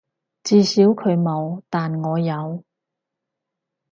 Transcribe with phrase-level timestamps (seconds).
[0.41, 2.63] 至少佢冇，但我有